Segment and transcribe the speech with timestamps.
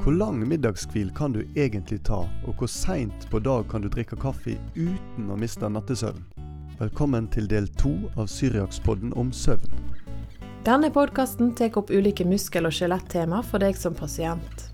[0.00, 4.16] Hvor lang middagskvil kan du egentlig ta, og hvor seint på dag kan du drikke
[4.16, 6.22] kaffe uten å miste nattesøvn?
[6.78, 9.74] Velkommen til del to av Syriakspodden om søvn.
[10.64, 14.70] Denne podkasten tar opp ulike muskel- og skjelettema for deg som pasient.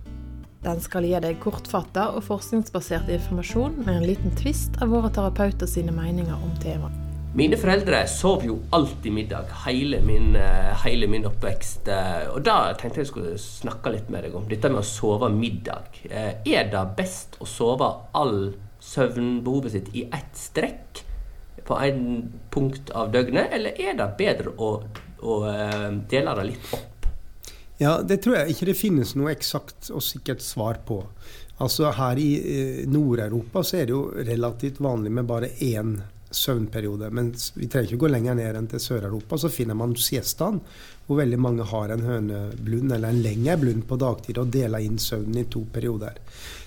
[0.62, 5.66] Den skal gi deg kortfatta og forskningsbasert informasjon med en liten tvist av våre terapeuter
[5.66, 7.05] sine meninger om temaet.
[7.36, 11.88] Mine foreldre sov jo alltid middag hele min, eh, hele min oppvekst.
[11.88, 15.28] eh, Og da tenkte jeg skulle snakke litt med deg om dette med å sove
[15.28, 15.84] middag.
[16.10, 21.02] Eh, Er det best å sove all søvnbehovet sitt i ett strekk
[21.64, 24.82] på en punkt av døgnet, eller er det bedre å,
[25.22, 25.40] å
[26.08, 27.06] dele det litt opp?
[27.78, 31.04] Ja, Det tror jeg ikke det finnes noe eksakt og sikkert svar på.
[31.60, 37.10] Altså Her i Nord-Europa så er det jo relativt vanlig med bare én søvnperiode.
[37.14, 39.38] Men vi trenger ikke gå lenger ned enn til Sør-Europa.
[39.40, 40.60] Så finner man siestaen,
[41.06, 44.98] hvor veldig mange har en høneblund eller en lengre blund på dagtid og deler inn
[45.02, 46.18] søvnen i to perioder.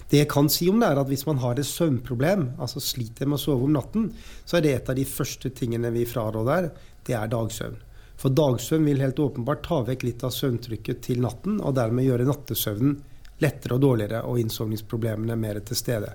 [0.10, 3.30] Det jeg kan si om det, er at hvis man har et søvnproblem, altså sliter
[3.30, 4.08] med å sove om natten,
[4.42, 6.72] så er det et av de første tingene vi fraråder,
[7.06, 7.78] det er dagsøvn.
[8.20, 12.26] For dagsøvn vil helt åpenbart ta vekk litt av søvntrykket til natten, og dermed gjøre
[12.28, 12.98] nattesøvnen
[13.40, 16.12] lettere og dårligere, og innsovningsproblemene mer til stede.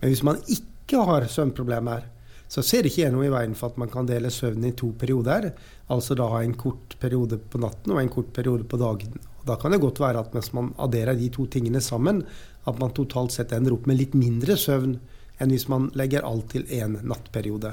[0.00, 2.06] Men hvis man ikke har søvnproblemer,
[2.52, 4.90] så ser ikke jeg noe i veien for at man kan dele søvnen i to
[5.00, 5.48] perioder.
[5.94, 9.16] Altså da ha en kort periode på natten og en kort periode på dagen.
[9.40, 12.20] Og da kan det godt være at mens man adderer de to tingene sammen,
[12.68, 14.98] at man totalt sett ender opp med litt mindre søvn
[15.40, 17.72] enn hvis man legger alt til én nattperiode.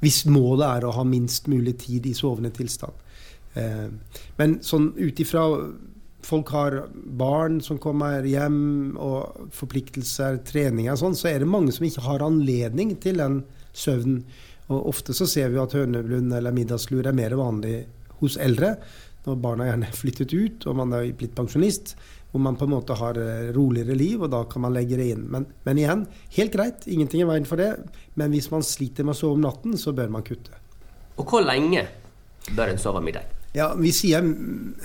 [0.00, 2.94] Hvis målet er å ha minst mulig tid i sovende tilstand.
[3.58, 3.88] Eh,
[4.38, 5.48] men sånn ut ifra
[6.22, 6.84] folk har
[7.18, 12.04] barn som kommer hjem, og forpliktelser, treninger og sånn, så er det mange som ikke
[12.06, 13.42] har anledning til den
[13.72, 14.22] søvnen.
[14.70, 17.82] Og ofte så ser vi at høneblund eller middagslur er mer vanlig
[18.20, 18.76] hos eldre.
[19.26, 21.96] Når barna gjerne er flyttet ut og man er blitt pensjonist,
[22.30, 23.18] hvor man på en måte har
[23.56, 25.24] roligere liv, og da kan man legge det inn.
[25.32, 26.04] Men, men igjen,
[26.36, 27.72] helt greit, ingenting er veien for det.
[28.14, 30.54] Men hvis man sliter med å sove om natten, så bør man kutte.
[31.18, 31.82] Og hvor lenge
[32.54, 33.26] bør en sove middag?
[33.52, 34.22] Ja, Vi sier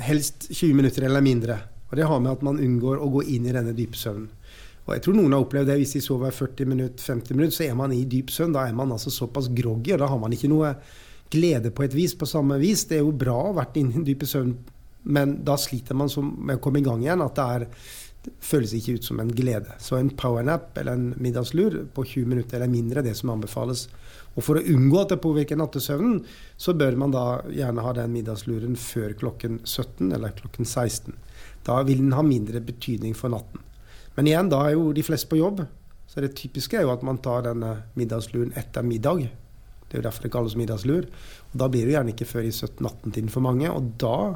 [0.02, 1.60] helst 20 minutter eller mindre.
[1.92, 4.30] Og Det har med at man unngår å gå inn i denne dype søvnen.
[4.86, 5.80] Og jeg tror noen har opplevd det.
[5.82, 8.54] Hvis de sover 40 minutter, 50 minutter, så er man i dyp søvn.
[8.54, 10.76] Da er man altså såpass groggy, og da har man ikke noe
[11.34, 12.86] glede på et vis på samme vis.
[12.90, 14.54] Det er jo bra å ha vært inne i dyp søvn,
[15.16, 17.26] men da sliter man med å komme i gang igjen.
[17.26, 17.68] At det, er,
[18.28, 19.74] det føles ikke ut som en glede.
[19.82, 23.88] Så en powernap eller en middagslur på 20 minutter eller mindre er det som anbefales.
[24.36, 26.20] Og For å unngå at det påvirker nattesøvnen,
[26.62, 31.16] så bør man da gjerne ha den middagsluren før klokken 17 eller klokken 16.
[31.66, 33.64] Da vil den ha mindre betydning for natten.
[34.16, 35.64] Men igjen, da er jo de fleste på jobb.
[36.08, 39.26] Så det typiske er jo at man tar denne middagsluren etter middag.
[39.86, 41.08] Det er jo derfor det kalles middagslur.
[41.52, 43.72] Og Da blir det gjerne ikke før i 17-18-tiden for mange.
[43.72, 44.36] Og da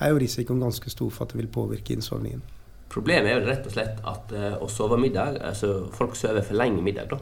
[0.00, 2.42] er jo risikoen ganske stor for at det vil påvirke innsovningen.
[2.88, 6.56] Problemet er jo rett og slett at uh, å sove middag altså Folk sover for
[6.56, 7.18] lenge middag, da.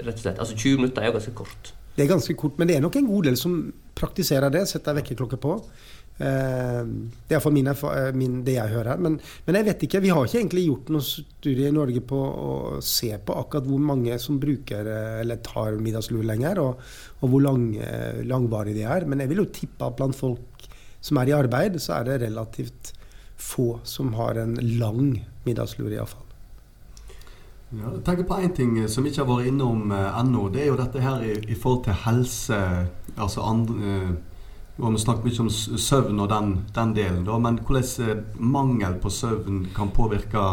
[0.00, 0.40] Rett og slett.
[0.42, 1.72] Altså 20 minutter er jo ganske kort.
[1.96, 3.56] Det er ganske kort, men det er nok en god del som
[3.98, 4.66] praktiserer det.
[4.68, 5.56] Setter vekkerklokke på.
[6.20, 7.70] Eh, det er iallfall min,
[8.18, 9.00] min, det jeg hører.
[9.00, 10.02] Men, men, jeg vet ikke.
[10.04, 12.52] Vi har ikke egentlig gjort noen studie i Norge på å
[12.84, 14.92] se på akkurat hvor mange som bruker
[15.22, 16.86] eller tar middagslur lenger, og,
[17.20, 17.66] og hvor lang,
[18.28, 19.08] langvarig de er.
[19.08, 20.70] Men jeg vil jo tippe at blant folk
[21.00, 22.92] som er i arbeid, så er det relativt
[23.40, 25.14] få som har en lang
[25.46, 26.26] middagslur, iallfall.
[27.70, 30.48] Ja, jeg tenker på én ting som ikke har vært innom eh, ennå.
[30.50, 32.58] Det er jo dette her i, i forhold til helse.
[33.16, 34.16] altså andre...
[34.80, 38.98] Eh, har snakket mye om søvn og den, den delen, da, men hvordan eh, mangel
[39.00, 40.44] på søvn kan påvirke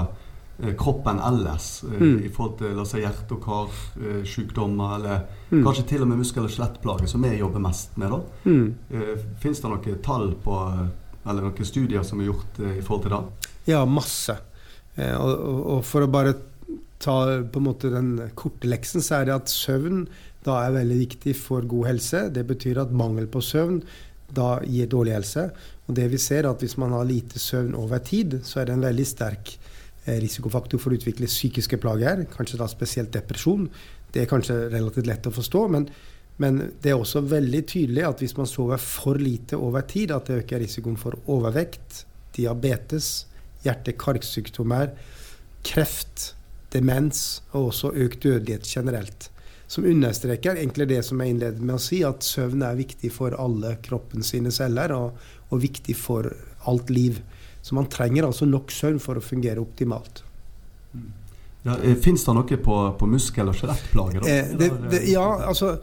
[0.59, 2.17] eh, kroppen ellers eh, mm.
[2.27, 5.63] i forhold til si, hjerte- og karsykdommer, eller mm.
[5.63, 8.11] kanskje til og med muskel- og skjelettplager, som vi jobber mest med.
[8.11, 8.51] da.
[8.51, 9.23] Mm.
[9.41, 10.59] Fins det noen tall på,
[11.27, 13.49] eller noen studier som er gjort i forhold til det?
[13.67, 14.37] Ja, masse.
[14.97, 15.33] Og,
[15.77, 16.31] og for å bare
[16.97, 20.07] ta på en måte den korte leksen, så er det at søvn
[20.47, 22.21] da er veldig viktig for god helse.
[22.33, 23.81] Det betyr at mangel på søvn
[24.33, 25.47] da gir dårlig helse.
[25.87, 28.65] Og det vi ser er at Hvis man har lite søvn over tid, så er
[28.65, 29.57] det en veldig sterk
[30.05, 33.69] eh, risikofaktor for å utvikle psykiske plager, kanskje da spesielt depresjon.
[34.11, 35.87] Det er kanskje relativt lett å forstå, men,
[36.37, 40.27] men det er også veldig tydelig at hvis man sover for lite over tid, at
[40.27, 43.27] det øker risikoen for overvekt, diabetes,
[43.63, 44.91] hjerte-karsykdommer,
[45.67, 46.33] kreft,
[46.71, 49.29] demens og også økt dødelighet generelt
[49.67, 53.35] som understreker egentlig det som jeg innledet med å si, at søvn er viktig for
[53.35, 55.19] alle kroppens sine celler, og,
[55.51, 56.29] og viktig for
[56.71, 57.19] alt liv.
[57.61, 60.23] Så man trenger altså nok søvn for å fungere optimalt.
[61.67, 64.27] Ja, eh, Fins det noe på, på muskel- og skjelettplager?
[64.31, 65.75] Eh, ja, altså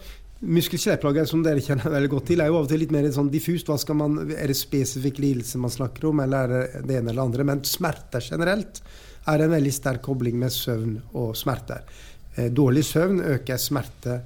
[0.45, 3.31] Muskel-skjelettplager som dere kjenner veldig godt til, er jo av og til litt mer sånn
[3.33, 3.71] diffust.
[3.97, 7.47] Man, er det spesifikk lidelse man snakker om, eller er det det ene eller andre?
[7.49, 8.83] Men smerter generelt
[9.31, 11.87] er en veldig sterk kobling med søvn og smerter.
[12.37, 14.21] Eh, dårlig søvn øker smerte,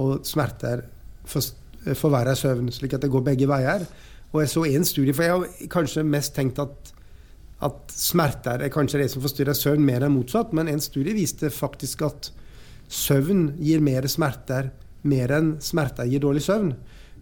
[0.00, 0.86] og smerter
[1.26, 2.70] forverrer søvn.
[2.72, 3.86] Slik at det går begge veier.
[4.32, 6.92] Og jeg så en studie, for jeg har kanskje mest tenkt at,
[7.62, 10.54] at smerter er kanskje det som forstyrrer søvn, mer enn motsatt.
[10.56, 12.30] Men en studie viste faktisk at
[12.88, 14.72] søvn gir mer smerter
[15.08, 16.72] mer enn smerter gir dårlig søvn.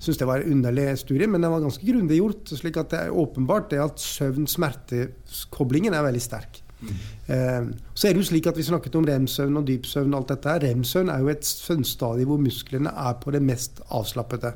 [0.00, 2.48] Jeg syns det var en underlig studie, men den var ganske grundig gjort.
[2.48, 6.62] slik at det er åpenbart det at søvn-smertekoblingen er veldig sterk.
[6.80, 10.14] Eh, så er det jo slik at Vi snakket om rem-søvn og dypsøvn.
[10.14, 10.56] alt dette.
[10.64, 14.54] Rem-søvn er jo et søvnstadie hvor musklene er på det mest avslappede.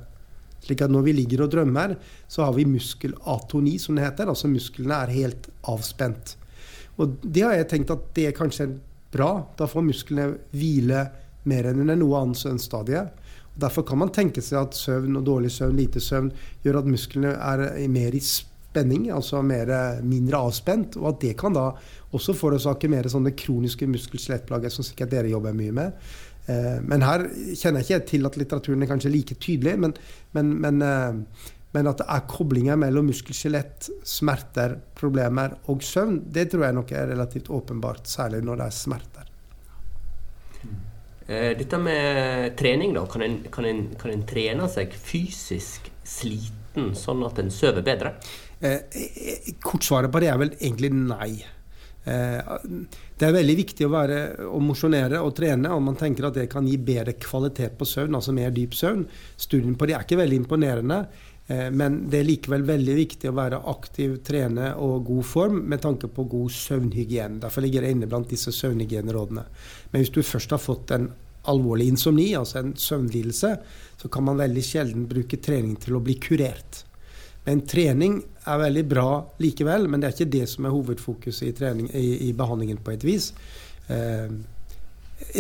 [0.65, 1.97] Slik at når vi ligger og drømmer,
[2.29, 4.29] så har vi muskelatoni, som det heter.
[4.29, 6.37] Altså musklene er helt avspent.
[6.97, 8.71] Og det har jeg tenkt at det er kanskje
[9.13, 9.45] bra.
[9.59, 11.05] Da får musklene hvile
[11.45, 13.05] mer enn under noe annet søvnstadie.
[13.61, 16.33] Derfor kan man tenke seg at søvn og dårlig søvn, lite søvn,
[16.65, 18.23] gjør at musklene er mer i
[18.75, 19.71] spenning, altså mer,
[20.03, 20.99] mindre avspent.
[20.99, 21.71] Og at det kan da
[22.15, 26.07] også forårsake mer sånne kroniske muskel-skjelettplager, som sikkert dere jobber mye med.
[26.47, 27.27] Eh, men her
[27.57, 29.77] kjenner jeg ikke til at litteraturen er kanskje like tydelig.
[29.81, 29.95] Men,
[30.37, 36.21] men, men, eh, men at det er koblinger mellom muskel, skjelett, smerter, problemer og søvn,
[36.35, 39.31] det tror jeg nok er relativt åpenbart, særlig når det er smerter.
[41.27, 43.07] Eh, dette med trening, da.
[43.11, 48.19] Kan en, kan, en, kan en, trene seg fysisk sliten sånn at en sover bedre?
[48.65, 51.35] Eh, eh, kortsvaret på det er vel egentlig nei.
[52.05, 52.55] Eh,
[53.19, 56.49] det er veldig viktig å, være, å mosjonere og trene, og man tenker at det
[56.53, 59.05] kan gi bedre kvalitet på søvn, altså mer dyp søvn.
[59.37, 61.05] Studien på det er ikke veldig imponerende.
[61.45, 66.09] Men det er likevel veldig viktig å være aktiv, trene og god form med tanke
[66.09, 67.37] på god søvnhygiene.
[67.43, 69.45] Derfor ligger det inne blant disse søvnhygienerådene.
[69.91, 71.11] Men hvis du først har fått en
[71.53, 73.53] alvorlig insomni, altså en søvnlidelse,
[74.01, 76.81] så kan man veldig sjelden bruke trening til å bli kurert.
[77.45, 79.09] Men trening er veldig bra
[79.41, 82.95] likevel, men det er ikke det som er hovedfokuset i, trening, i, i behandlingen på
[82.95, 83.31] et vis.
[83.89, 84.29] Eh,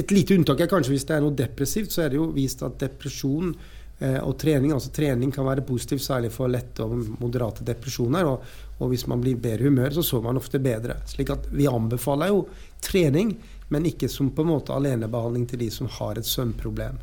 [0.01, 2.62] et lite unntak er kanskje hvis det er noe depressivt, så er det jo vist
[2.65, 7.67] at depresjon eh, og trening altså trening kan være positivt, særlig for lette og moderate
[7.67, 8.31] depresjoner.
[8.31, 11.01] Og, og hvis man blir bedre humør, så sover man ofte bedre.
[11.11, 12.47] Slik at vi anbefaler jo
[12.85, 13.37] trening,
[13.73, 17.01] men ikke som på en måte alenebehandling til de som har et søvnproblem.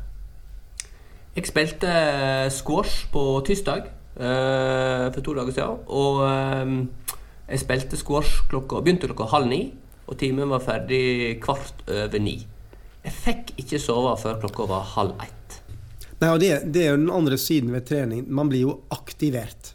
[1.32, 1.92] Jeg spilte
[2.52, 5.84] squash på tirsdag for to dager siden.
[5.88, 7.12] Og uh,
[7.48, 9.62] jeg spilte squash klokka, begynte klokka halv ni,
[10.06, 12.38] og timen var ferdig kvart over ni.
[13.02, 15.58] Jeg fikk ikke sove før klokka var halv ett.
[16.22, 18.26] Nei, og det, det er jo den andre siden ved trening.
[18.30, 19.72] Man blir jo aktivert.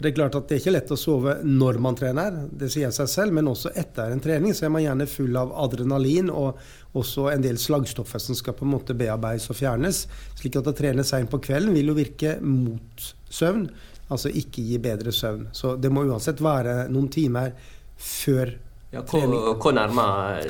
[0.00, 2.92] Det er klart at det er ikke lett å sove når man trener, det sier
[2.94, 6.60] seg selv, men også etter en trening så er man gjerne full av adrenalin og
[6.96, 10.06] også en del slagstoffer som skal på en måte bearbeides og fjernes.
[10.40, 13.68] Slik at å trene seint på kvelden vil jo virke mot søvn,
[14.08, 15.50] altså ikke gi bedre søvn.
[15.52, 17.52] Så det må uansett være noen timer
[18.00, 18.56] før
[18.90, 20.40] ja, hvor, nærmere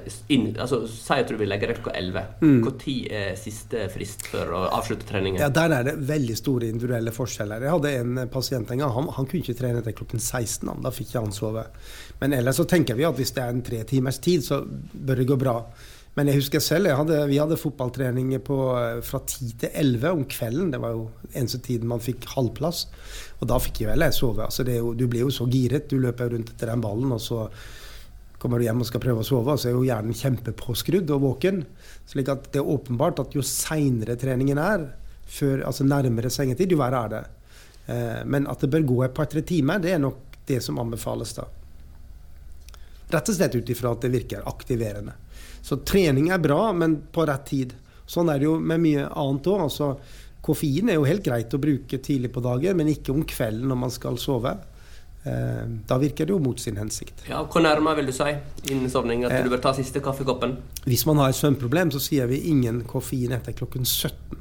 [0.62, 2.22] altså, Si at du vil legge deg klokka 11.
[2.40, 2.62] Mm.
[2.64, 5.42] Når er siste frist for å avslutte treningen?
[5.42, 7.60] Ja, Der er det veldig store individuelle forskjeller.
[7.60, 8.94] Jeg hadde en pasient en gang.
[8.96, 10.72] Han, han kunne ikke trene til klokken 16.
[10.81, 11.66] Da fikk ikke han sove.
[12.22, 15.20] Men ellers så tenker vi at hvis det er en tre timers tid, så bør
[15.20, 15.58] det gå bra.
[16.16, 18.56] Men jeg husker selv, jeg hadde, vi hadde fotballtrening på,
[19.06, 20.72] fra 10 til 11 om kvelden.
[20.72, 21.04] Det var jo
[21.34, 22.86] eneste tiden man fikk halvplass.
[23.40, 24.48] Og da fikk jeg vel jeg sove.
[24.48, 25.93] Altså, jo, du blir jo så giret.
[25.93, 27.44] Du løper rundt etter den ballen, og så
[28.41, 31.65] Kommer du hjem og skal prøve å sove, så er jo hjernen kjempepåskrudd og våken.
[32.09, 34.87] slik at det er åpenbart at jo seinere treningen er,
[35.31, 37.23] før, altså nærmere sengetid, jo verre er det.
[37.93, 41.35] Eh, men at det bør gå et par-tre timer, det er nok det som anbefales
[41.37, 41.44] da.
[43.11, 45.13] Rett og slett ut ifra at det virker aktiverende.
[45.61, 47.75] Så trening er bra, men på rett tid.
[48.09, 49.65] Sånn er det jo med mye annet òg.
[49.67, 49.93] Altså,
[50.41, 53.81] koffein er jo helt greit å bruke tidlig på dagen, men ikke om kvelden når
[53.85, 54.55] man skal sove.
[55.22, 57.27] Eh, da virker det jo mot sin hensikt.
[57.29, 58.31] Ja, Hvor nærme vil du si
[58.72, 60.56] innsovning at eh, du bør ta siste kaffekoppen?
[60.86, 64.39] Hvis man har et søvnproblem, så sier vi ingen koffein etter klokken 17.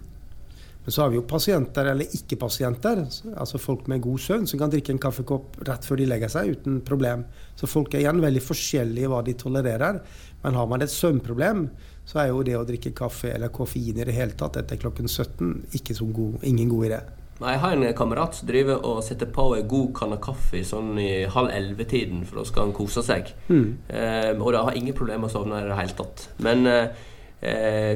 [0.86, 3.04] Men så har vi jo pasienter eller ikke-pasienter,
[3.36, 6.56] altså folk med god søvn, som kan drikke en kaffekopp rett før de legger seg
[6.56, 7.28] uten problem.
[7.60, 10.00] Så folk er igjen veldig forskjellige i hva de tolererer.
[10.42, 11.68] Men har man et søvnproblem,
[12.08, 15.12] så er jo det å drikke kaffe eller koffein i det hele tatt etter klokken
[15.12, 17.02] 17 ikke så god, ingen god idé.
[17.40, 20.98] Nei, Jeg har en kamerat som driver og setter på en god kanne kaffe sånn
[21.00, 23.32] i halv elleve-tiden, for da skal han kose seg.
[23.48, 23.70] Mm.
[23.88, 26.26] Eh, og da har ingen problemer med å sovne i det hele tatt.
[26.44, 27.94] Men eh,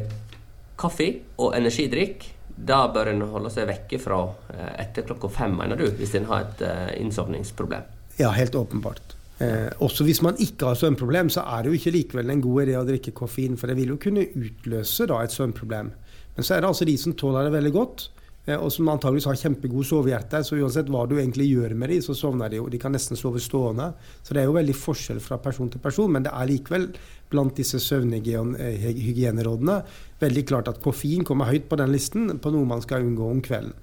[0.79, 4.21] kaffe og energidrikk da bør en holde seg vekke fra
[4.53, 7.91] eh, etter klokka fem, mener du, hvis en har et eh, innsovningsproblem?
[8.21, 9.17] Ja, helt åpenbart.
[9.41, 12.65] Eh, også hvis man ikke har søvnproblem, så er det jo ikke likevel en god
[12.65, 15.91] idé å drikke koffein, for det vil jo kunne utløse da, et søvnproblem.
[16.37, 19.25] Men så er det altså de som tåler det veldig godt eh, og som antageligvis
[19.29, 20.43] har kjempegod sovehjerte.
[20.43, 22.65] Så uansett hva du egentlig gjør med dem, så sovner de jo.
[22.71, 23.93] De kan nesten sove stående.
[24.19, 26.85] Så det er jo veldig forskjell fra person til person, men det er likevel
[27.31, 29.77] blant disse søvnhygienerådene
[30.23, 33.41] veldig klart at koffein kommer høyt på den listen på noe man skal unngå om
[33.43, 33.73] kvelden.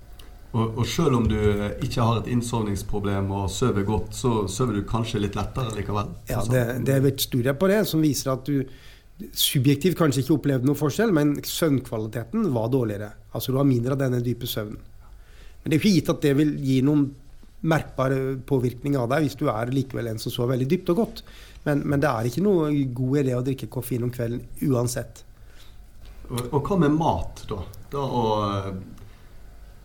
[0.50, 1.38] Og, og selv om du
[1.84, 6.10] ikke har et innsovningsproblem og sover godt, så sover du kanskje litt lettere likevel?
[6.30, 8.64] Ja, det, det er et studie på det som viser at du
[9.36, 13.12] subjektivt kanskje ikke opplevde noe forskjell, men søvnkvaliteten var dårligere.
[13.32, 14.80] Altså du har mindre av denne dype søvnen.
[15.60, 17.08] Men det er ikke gitt at det vil gi noen
[17.60, 18.14] merkbar
[18.48, 21.24] påvirkning av deg hvis du er likevel en som sover veldig dypt og godt.
[21.66, 25.24] Men, men, det er ikke noe god idé å drikke koffein om kvelden uansett.
[26.30, 27.60] Og, og hva med mat, da?
[27.92, 28.24] Da å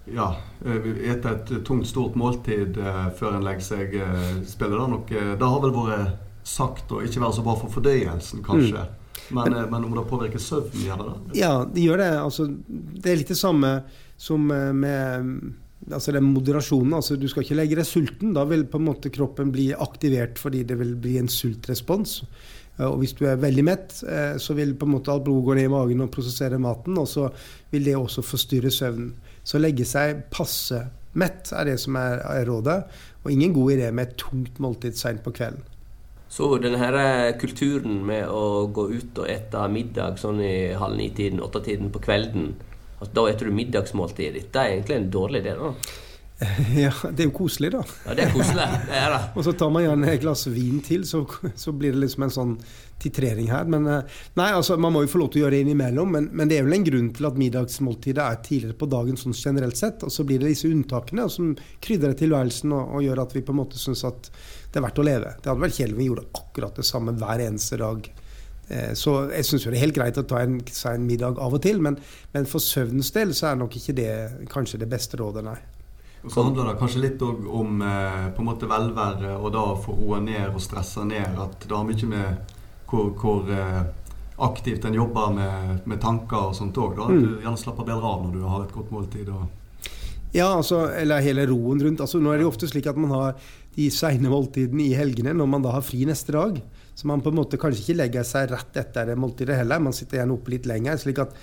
[0.06, 0.28] ja,
[0.62, 5.50] ete et tungt, stort måltid eh, før en legger seg, eh, spiller det noe Det
[5.50, 8.86] har vel vært sagt å ikke være så bra for fordøyelsen, kanskje.
[8.86, 9.05] Mm.
[9.30, 11.38] Men, men, men, om det påvirker søvnen, gjør det?
[11.40, 12.10] Ja, det gjør det.
[12.22, 13.72] Altså, det er litt det samme
[14.22, 15.32] som eh, med
[15.92, 16.94] altså den moderasjonen.
[16.98, 18.36] Altså, du skal ikke legge deg sulten.
[18.38, 22.20] Da vil på en måte kroppen bli aktivert fordi det vil bli en sultrespons.
[22.86, 25.56] Og hvis du er veldig mett, eh, så vil på en måte alt blod gå
[25.56, 27.30] ned i magen og prosessere maten, og så
[27.72, 29.14] vil det også forstyrre søvnen.
[29.46, 30.82] Så legge seg passe
[31.16, 32.82] mett er det som er, er rådet,
[33.24, 35.64] og ingen god idé med et tungt måltid seint på kvelden.
[36.30, 40.98] Så denne her eh, kulturen med å gå ut og ete middag sånn i halv
[41.00, 42.56] ni-tiden, åtte-tiden på kvelden
[43.00, 44.50] altså, Da eter du middagsmåltidet ditt.
[44.54, 45.76] Det er egentlig en dårlig idé, da.
[46.76, 47.84] Ja, det er jo koselig, da.
[48.06, 48.66] Ja, det er koselig.
[48.90, 49.22] Det er det.
[49.38, 51.24] og så tar man gjerne et glass vin til, så,
[51.56, 52.56] så, blir det liksom en sånn
[53.02, 53.70] titrering her.
[53.72, 56.12] Men eh, nei, altså, man må jo få lov til å gjøre det innimellom.
[56.18, 59.38] Men, men det er vel en grunn til at middagsmåltidet er tidligere på dagen sånn
[59.38, 60.04] generelt sett.
[60.04, 63.56] Og så blir det disse unntakene som krydrer tilværelsen og, og gjør at vi på
[63.56, 64.32] en måte syns at
[64.76, 65.30] det er verdt å leve.
[65.40, 68.10] Det hadde vært kjedelig om vi gjorde akkurat det samme hver eneste dag.
[68.68, 71.64] Eh, så jeg syns det er helt greit å ta en, en middag av og
[71.64, 71.96] til, men,
[72.36, 74.12] men for søvnens del så er nok ikke det
[74.52, 75.56] kanskje det beste rådet, nei.
[76.26, 79.96] Og så handler det kanskje litt om eh, på en måte velvære og da få
[79.96, 81.38] roa ned og stresse ned.
[81.40, 82.56] At det har mye med
[82.90, 83.84] hvor, hvor eh,
[84.44, 86.98] aktivt en jobber med, med tanker og sånt òg.
[87.00, 87.22] At mm.
[87.22, 89.32] du gjerne slapper bedre av når du har et godt måltid.
[90.34, 92.02] Ja, altså, eller hele roen rundt.
[92.04, 93.38] Altså, nå er det jo ofte slik at man har
[93.76, 96.58] de seine måltidene i helgene når man da har fri neste dag.
[96.96, 99.84] Så man på en måte kanskje ikke legger seg rett etter det måltidet heller.
[99.84, 100.98] Man sitter gjerne oppe litt lenger.
[101.00, 101.36] slik at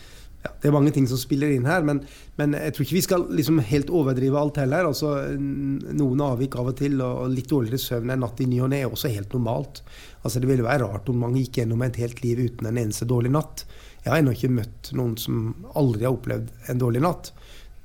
[0.43, 2.01] ja, Det er mange ting som spiller inn her, men,
[2.41, 4.89] men jeg tror ikke vi skal liksom helt overdrive alt heller.
[4.89, 8.73] Altså, noen avvik av og til, og litt dårligere søvn en natt i ny og
[8.73, 9.85] ne er også helt normalt.
[10.23, 13.09] Altså, det ville være rart om mange gikk gjennom et helt liv uten en eneste
[13.09, 13.67] dårlig natt.
[14.03, 17.31] Jeg har ennå ikke møtt noen som aldri har opplevd en dårlig natt.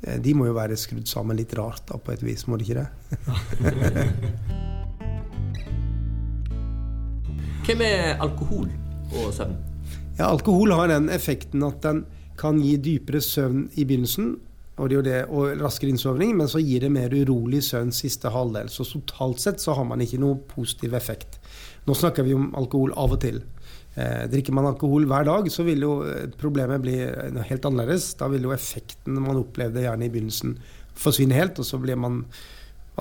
[0.03, 2.63] Eh, de må jo være skrudd sammen litt rart da, på et vis, må de
[2.67, 2.89] ikke det?
[7.67, 8.69] Hvem er alkohol
[9.11, 9.57] og søvn?
[10.17, 12.05] Ja, Alkohol har den effekten at den
[12.39, 14.37] kan gi dypere søvn i begynnelsen
[14.77, 18.69] og, det, og raskere innsovning, men så gir det mer urolig søvn siste halvdel.
[18.69, 21.39] Så totalt sett så har man ikke noe positiv effekt.
[21.85, 23.41] Nå snakker vi om alkohol av og til.
[23.97, 28.11] Eh, drikker man alkohol hver dag, så vil jo eh, problemet bli eh, helt annerledes.
[28.19, 30.53] Da vil jo effekten man opplevde gjerne i begynnelsen
[30.97, 32.21] forsvinne helt, og så blir man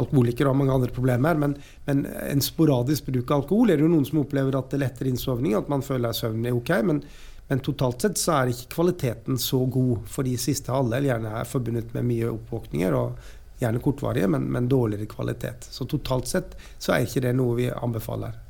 [0.00, 1.36] alkoholiker og har mange andre problemer.
[1.36, 4.80] Men, men, en sporadisk bruk av alkohol er det jo noen som opplever at det
[4.80, 6.72] letter innsovning, at man føler søvnen er ok.
[6.88, 7.02] Men,
[7.50, 11.92] men, totalt sett så er ikke kvaliteten så god, fordi siste halvdel gjerne er forbundet
[11.96, 12.96] med mye oppvåkninger.
[12.96, 15.68] og Gjerne kortvarige, men, men, dårligere kvalitet.
[15.72, 18.45] Så totalt sett så er ikke det noe vi anbefaler.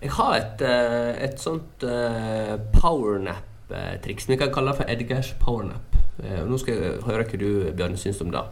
[0.00, 5.98] Jeg har et, eh, et sånt uh, powernap-triks som vi kan kalle for Edgars powernap.
[6.20, 8.42] Nå skal jeg høre hva du Bjørn, syns om det.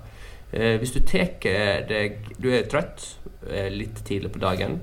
[0.80, 1.34] Hvis du tar
[1.84, 3.02] deg Du er trøtt
[3.68, 4.78] litt tidlig på dagen,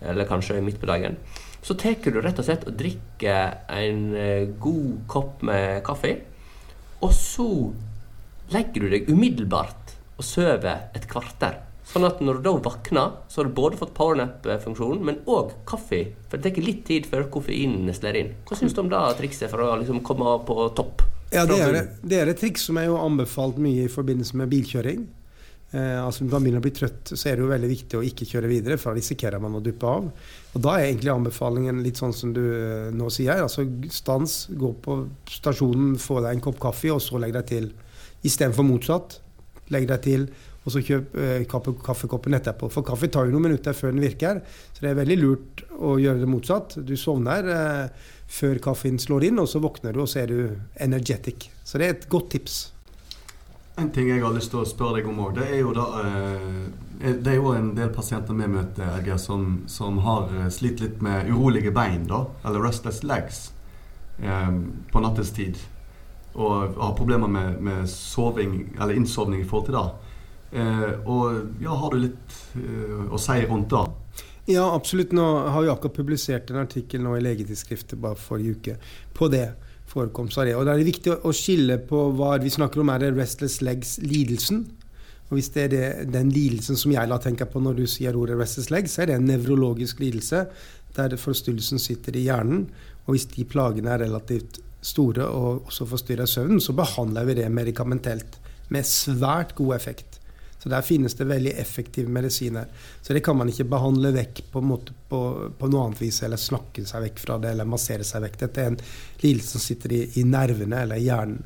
[0.00, 1.18] eller kanskje midt på dagen
[1.64, 6.12] så tar du rett og slett og drikker en eh, god kopp med kaffe.
[7.00, 7.48] Og så
[8.52, 11.62] legger du deg umiddelbart og sover et kvarter.
[11.84, 16.00] Sånn at når du da våkner, så har du både fått powernap-funksjonen, men òg kaffe.
[16.30, 18.30] For det tar litt tid før koffeinen slår inn.
[18.48, 21.04] Hva syns du om det trikset for å liksom komme på topp?
[21.34, 21.76] Ja, det er,
[22.06, 25.04] det er et triks som er jo anbefalt mye i forbindelse med bilkjøring.
[25.74, 28.04] Eh, altså Når man begynner å bli trøtt, så er det jo veldig viktig å
[28.06, 30.06] ikke kjøre videre, for da risikerer man å duppe av.
[30.54, 33.42] Og Da er egentlig anbefalingen litt sånn som du eh, nå sier.
[33.42, 35.00] altså Stans, gå på
[35.30, 37.70] stasjonen, få deg en kopp kaffe, og så legg deg til.
[38.22, 39.18] Istedenfor motsatt.
[39.74, 40.28] Legg deg til,
[40.64, 41.16] og så kjøp
[41.50, 42.70] kaffe, kaffekoppen etterpå.
[42.72, 44.40] For kaffe tar jo noen minutter før den virker,
[44.72, 46.78] så det er veldig lurt å gjøre det motsatt.
[46.88, 50.54] Du sovner eh, før kaffen slår inn, og så våkner du, og så er du
[50.80, 51.50] energetic.
[51.64, 52.62] Så det er et godt tips.
[53.76, 55.84] En ting jeg har lyst til å spørre deg om òg, det er jo da
[56.04, 56.66] eh,
[57.02, 61.02] Det er jo en del pasienter vi møter Edgar, som, som, har eh, slitt litt
[61.02, 63.48] med urolige bein, da, eller restless legs,
[64.22, 64.50] eh,
[64.92, 65.58] på nattestid.
[66.34, 70.03] og har problemer med, med soving, eller innsovning i forhold til det.
[70.52, 73.84] Eh, og ja, har du litt eh, å si rundt det?
[74.52, 75.14] Ja, absolutt.
[75.16, 78.76] Nå har vi akkurat publisert en artikkel nå i Legetidsskriftet bare forrige uke
[79.16, 79.48] på det.
[79.94, 80.54] forekomst av det.
[80.56, 82.88] Og Da er det viktig å skille på hva vi snakker om.
[82.90, 84.64] Er det restless legs-lidelsen?
[85.30, 88.16] Og Hvis det er det, den lidelsen som jeg la tenke på når du sier
[88.16, 90.46] ordet restless legs, så er det en nevrologisk lidelse
[90.96, 92.66] der forstyrrelsen sitter i hjernen.
[93.06, 97.48] Og hvis de plagene er relativt store og også forstyrrer søvnen, så behandler vi det
[97.52, 98.38] medikamentelt
[98.70, 100.20] med svært god effekt.
[100.64, 102.64] Så der finnes det veldig effektive medisiner.
[103.02, 104.62] Så det kan man ikke behandle vekk på,
[105.10, 105.18] på,
[105.58, 108.38] på noe annet vis, eller snakke seg vekk fra det, eller massere seg vekk.
[108.40, 108.78] Dette er en
[109.20, 111.42] lidelse som sitter i, i nervene eller i hjernen.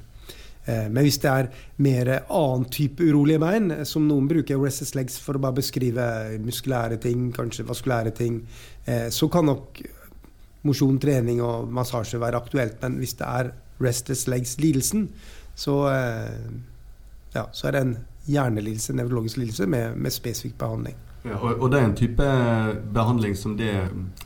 [0.68, 1.48] Eh, men hvis det er
[1.82, 6.06] mer annen type urolige bein, som noen bruker restless legs for å bare beskrive
[6.44, 8.44] muskulære ting, kanskje vaskulære ting,
[8.86, 9.82] eh, så kan nok
[10.68, 12.78] mosjon, trening og massasje være aktuelt.
[12.84, 13.50] Men hvis det er
[13.82, 15.08] restless legs-lidelsen,
[15.58, 16.54] så, eh,
[17.34, 17.96] ja, så er det en
[18.28, 20.96] hjernelidelse, nevrologisk lidelse, med, med spesifikk behandling.
[21.24, 22.26] Ja, og, og, det er en type
[22.94, 23.72] behandling som det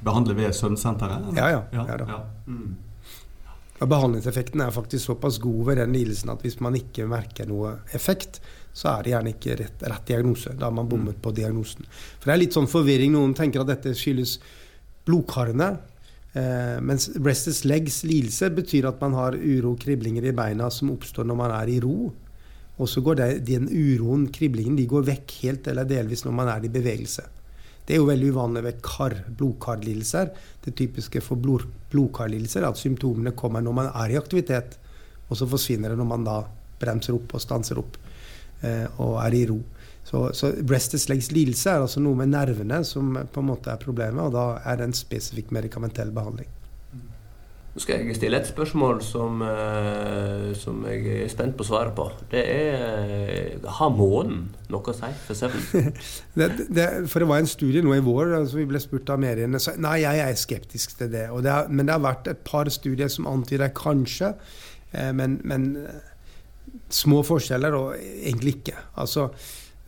[0.04, 1.30] behandler ved søvnsenteret?
[1.36, 1.62] Ja, ja.
[1.72, 2.18] ja, ja, ja.
[2.46, 2.74] Mm.
[3.82, 8.38] Behandlingseffekten er faktisk såpass god ved den lidelsen at hvis man ikke merker noe effekt,
[8.72, 10.52] så er det gjerne ikke rett, rett diagnose.
[10.56, 11.88] Da har man bommet på diagnosen.
[12.20, 13.16] For det er litt sånn forvirring.
[13.16, 14.36] Noen tenker at dette skyldes
[15.08, 15.72] blodkarene.
[16.32, 21.26] Eh, mens restless legs lidelse betyr at man har uro, kriblinger i beina som oppstår
[21.28, 22.12] når man er i ro.
[22.80, 26.50] Og så går det, den uroen, kriblingen, de går vekk helt eller delvis når man
[26.52, 27.24] er i bevegelse.
[27.86, 30.30] Det er jo veldig uvanlig ved kar, blodkarlidelser.
[30.64, 34.78] Det typiske for blod, blodkarlidelser er at symptomene kommer når man er i aktivitet,
[35.28, 36.38] og så forsvinner det når man da
[36.82, 37.98] bremser opp og stanser opp
[38.62, 39.58] eh, og er i ro.
[40.06, 43.82] Så, så restless legs lidelse er altså noe med nervene som på en måte er
[43.82, 46.50] problemet, og da er det en spesifikk medikamentell behandling.
[47.72, 52.04] Nå skal jeg stille et spørsmål som, uh, som jeg er spent på svaret på.
[52.28, 55.88] Det er uh, Har månen noe å si for søvnen?
[56.38, 59.22] det, det, for det var en studie nå i vår, altså vi ble spurt av
[59.24, 59.56] mediene.
[59.56, 61.24] Så, nei, jeg er skeptisk til det.
[61.32, 64.34] det er, men det har vært et par studier som antyder kanskje.
[64.92, 65.70] Uh, men, men
[66.92, 68.76] små forskjeller, og egentlig ikke.
[69.00, 69.30] Altså,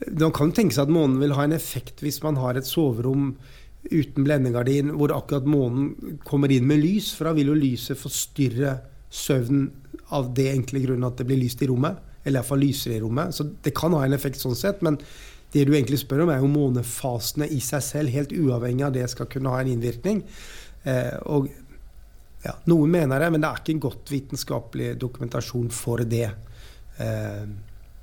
[0.09, 3.35] man kan tenke seg at månen vil ha en effekt hvis man har et soverom
[3.91, 7.13] uten blendegardin, hvor akkurat månen kommer inn med lys.
[7.17, 8.79] For da vil jo lyset forstyrre
[9.15, 9.69] søvnen
[10.15, 12.01] av det enkle grunnen at det blir lyst i rommet.
[12.25, 13.37] Eller iallfall lysere i rommet.
[13.37, 14.81] Så det kan ha en effekt sånn sett.
[14.85, 14.99] Men
[15.55, 19.05] det du egentlig spør om, er jo månefasene i seg selv, helt uavhengig av det
[19.13, 20.25] skal kunne ha en innvirkning.
[20.89, 21.47] Eh, og
[22.45, 26.27] ja, Noen mener det, men det er ikke en godt vitenskapelig dokumentasjon for det.
[27.01, 27.47] Eh,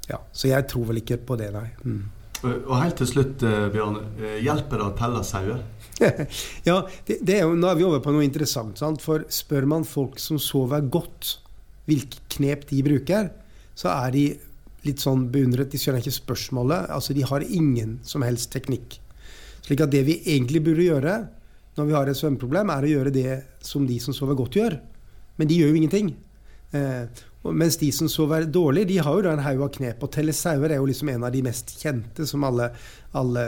[0.07, 1.67] ja, så jeg tror vel ikke på det, nei.
[1.83, 2.20] Mm.
[2.41, 3.99] Og helt til slutt, eh, Bjørn.
[4.17, 5.61] Eh, hjelper det å telle sauer?
[6.69, 8.79] ja, det, det, er jo, nå er vi over på noe interessant.
[8.81, 9.03] Sant?
[9.03, 11.35] For spør man folk som sover godt,
[11.89, 13.29] hvilke knep de bruker,
[13.77, 14.25] så er de
[14.87, 15.69] litt sånn beundret.
[15.69, 16.89] De skjønner ikke spørsmålet.
[16.93, 18.97] Altså, de har ingen som helst teknikk.
[19.61, 21.15] Slik at det vi egentlig burde gjøre
[21.77, 24.73] når vi har et svømmeproblem, er å gjøre det som de som sover godt, gjør.
[25.39, 26.09] Men de gjør jo ingenting.
[26.75, 30.03] Eh, mens de som sover dårlig, de har jo da en haug av knep.
[30.05, 32.67] Og telle sauer er jo liksom en av de mest kjente som alle,
[33.17, 33.45] alle,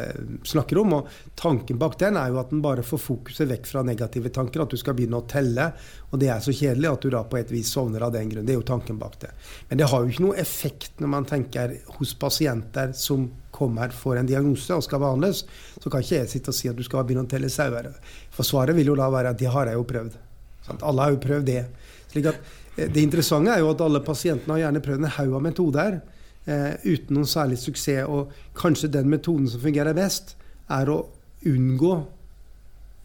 [0.50, 0.96] snakker om.
[0.98, 4.64] Og tanken bak den er jo at den bare får fokuset vekk fra negative tanker.
[4.64, 5.70] At du skal begynne å telle.
[6.10, 8.50] Og det er så kjedelig at du da på et vis sovner av den grunn.
[8.50, 9.30] Det er jo tanken bak det.
[9.70, 14.24] Men det har jo ikke noe effekt når man tenker hos pasienter som kommer, får
[14.24, 15.44] en diagnose og skal behandles.
[15.78, 17.94] Så kan ikke jeg sitte og si at du skal begynne å telle sauer.
[18.34, 20.18] For svaret vil jo da være at det har jeg jo prøvd.
[20.80, 21.62] Alle har jo prøvd det.
[22.10, 25.46] Slik at det interessante er jo at alle pasientene har gjerne prøvd en haug av
[25.46, 26.00] metoder
[26.50, 28.08] eh, uten noen særlig suksess.
[28.10, 30.36] Og kanskje den metoden som fungerer best,
[30.72, 31.04] er å
[31.50, 31.94] unngå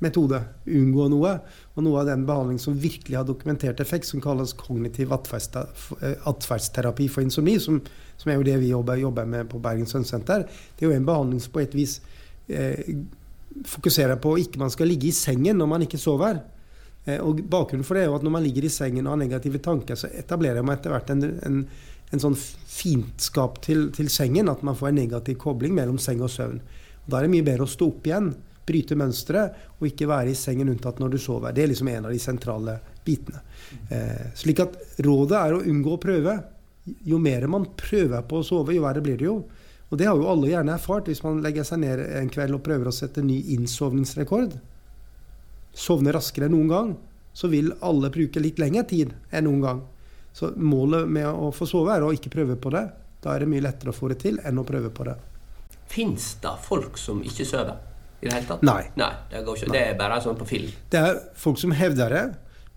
[0.04, 0.40] metode.
[0.70, 1.34] Unngå noe.
[1.74, 7.08] Og noe av den behandlingen som virkelig har dokumentert effekt, som kalles kognitiv eh, atferdsterapi
[7.12, 7.80] for insomni, som,
[8.16, 11.08] som, er jo det vi jobber, jobber med på Bergen Sønnsenter, det er jo en
[11.08, 11.98] behandling som på et vis
[12.48, 12.94] eh,
[13.66, 16.40] fokuserer på ikke man skal ligge i sengen når man ikke sover.
[17.08, 19.22] Eh, og Bakgrunnen for det er jo at når man ligger i sengen og har
[19.22, 21.62] negative tanker, så etablerer man etter hvert en, en,
[22.12, 24.50] en sånn fiendskap til, til, sengen.
[24.52, 26.60] At man får en negativ kobling mellom seng og søvn.
[27.04, 28.34] Og Da er det mye bedre å stå opp igjen,
[28.68, 31.54] bryte mønsteret, og ikke være i sengen unntatt når du sover.
[31.56, 33.40] Det er liksom en av de sentrale bitene.
[33.88, 36.36] Eh, slik at rådet er å unngå å prøve.
[37.08, 39.40] Jo mer man prøver på å sove, jo verre blir det jo.
[39.88, 42.64] Og det har jo alle gjerne erfart hvis man legger seg ned en kveld og
[42.66, 44.58] prøver å sette ny innsovningsrekord
[45.78, 46.96] sovne raskere enn noen gang,
[47.32, 49.82] så vil alle bruke litt lengre tid enn noen gang.
[50.34, 52.84] Så målet med å få sove er å ikke prøve på det.
[53.22, 55.14] Da er det mye lettere å få det til enn å prøve på det.
[55.88, 57.78] Fins det folk som ikke sover
[58.20, 58.66] i det hele tatt?
[58.66, 58.82] Nei.
[58.98, 59.70] Nei det, går ikke.
[59.70, 59.78] Nei.
[59.78, 60.74] det er bare sånn på film?
[60.90, 62.26] Det er folk som hevder det.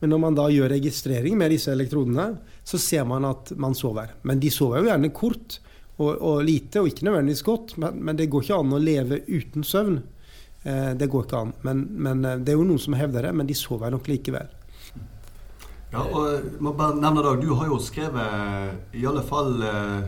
[0.02, 2.32] Men når man da gjør registrering med disse elektrodene,
[2.66, 4.16] så ser man at man sover.
[4.26, 5.60] Men de sover jo gjerne kort
[6.00, 7.76] og, og lite, og ikke nødvendigvis godt.
[7.82, 10.00] Men, men, det går ikke an å leve uten søvn.
[10.63, 11.54] Eh, det går ikke an.
[11.62, 14.50] Men, men, eh, det er jo noen som hevder det, men de sover nok likevel.
[15.91, 20.06] Ja, og må bare nevne Dag, Du har jo skrevet i alle fall eh,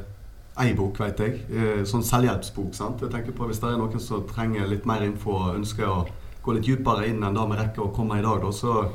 [0.63, 1.41] ei bok, vet jeg.
[1.51, 2.73] Eh, sånn selvhjelpsbok.
[2.77, 3.01] sant?
[3.01, 6.05] Jeg tenker på Hvis det er noen som trenger litt mer info og ønsker å
[6.43, 8.87] gå litt dypere inn enn det vi rekker å komme i dag, da, så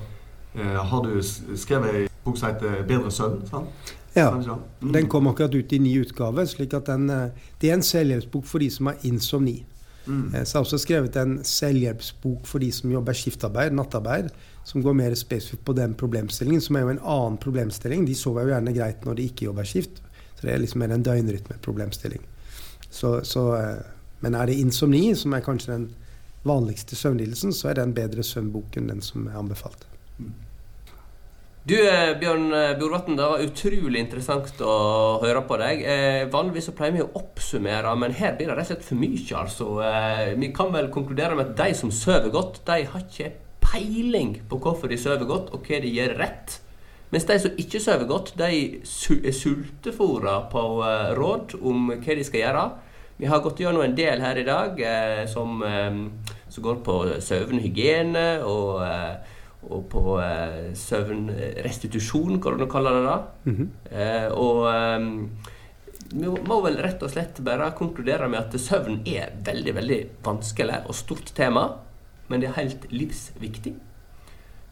[0.55, 3.47] eh, har du skrevet ei bok som heter 'Bedre søvn'?
[3.49, 3.95] sant?
[4.15, 4.31] Ja.
[4.33, 4.93] Mm.
[4.93, 6.47] Den kom akkurat ut i ny utgave.
[6.47, 7.07] slik at den,
[7.61, 9.65] Det er en selvhjelpsbok for de som har insomni.
[10.09, 10.35] Mm.
[10.35, 14.33] Eh, så jeg har også skrevet en selvhjelpsbok for de som jobber skiftarbeid, nattarbeid,
[14.69, 18.07] som går mer spesifikt på den problemstillingen, som er jo en annen problemstilling.
[18.09, 20.03] De sover jo gjerne greit når de ikke jobber skift.
[20.39, 22.27] Så det er liksom mer en døgnrytmeproblemstilling.
[22.91, 23.79] Så, så, eh,
[24.25, 25.89] men er det insomni, som er kanskje den
[26.49, 29.85] vanligste søvnlidelsen, så er den bedre søvnboken den som er anbefalt.
[30.19, 30.33] Mm.
[31.69, 34.75] Du eh, Bjørn eh, Bjorvatn, det var utrolig interessant å
[35.21, 35.83] høre på deg.
[35.85, 38.97] Eh, vanligvis så pleier vi å oppsummere, men her blir det rett og slett for
[38.97, 39.25] mye.
[39.37, 39.67] altså.
[39.85, 44.39] Eh, vi kan vel konkludere med at de som sover godt, de har ikke peiling
[44.49, 46.57] på hvorfor de sover godt, og hva de gjør rett.
[47.13, 52.29] Mens de som ikke sover godt, de er sultefòra på eh, råd om hva de
[52.31, 52.69] skal gjøre.
[53.21, 55.61] Vi har gått gjennom en del her i dag eh, som,
[56.49, 58.87] som, går på søvnhygiene og
[59.67, 63.17] og på eh, søvnrestitusjon, hva du kaller det da.
[63.45, 63.69] Mm -hmm.
[63.91, 64.67] eh, og
[65.01, 65.31] um,
[66.11, 70.83] vi må vel rett og slett bare konkludere med at søvn er veldig, veldig vanskelig
[70.87, 71.69] og stort tema,
[72.29, 73.75] men det er helt livsviktig.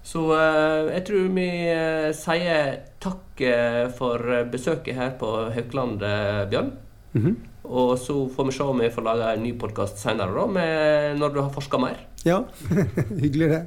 [0.07, 4.23] Så eh, jeg tror vi eh, sier takk eh, for
[4.53, 5.99] besøket her på Haukeland,
[6.51, 6.73] Bjørn.
[7.13, 7.35] Mm -hmm.
[7.65, 10.47] Og så får vi se om vi får lage en ny podkast senere,
[11.19, 11.97] når du har forska mer.
[12.25, 12.45] Ja,
[13.23, 13.67] hyggelig det.